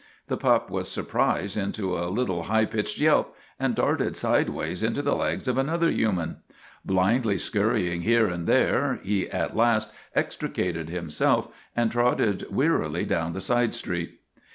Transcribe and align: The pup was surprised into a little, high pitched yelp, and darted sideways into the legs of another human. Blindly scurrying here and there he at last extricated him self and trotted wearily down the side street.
The 0.29 0.35
pup 0.35 0.71
was 0.71 0.89
surprised 0.89 1.55
into 1.55 1.95
a 1.95 2.09
little, 2.09 2.45
high 2.45 2.65
pitched 2.65 2.97
yelp, 2.99 3.35
and 3.59 3.75
darted 3.75 4.15
sideways 4.17 4.81
into 4.81 5.03
the 5.03 5.13
legs 5.15 5.47
of 5.47 5.59
another 5.59 5.91
human. 5.91 6.37
Blindly 6.83 7.37
scurrying 7.37 8.01
here 8.01 8.25
and 8.25 8.47
there 8.47 8.99
he 9.03 9.29
at 9.29 9.55
last 9.55 9.91
extricated 10.15 10.89
him 10.89 11.11
self 11.11 11.49
and 11.75 11.91
trotted 11.91 12.47
wearily 12.49 13.05
down 13.05 13.33
the 13.33 13.41
side 13.41 13.75
street. 13.75 14.19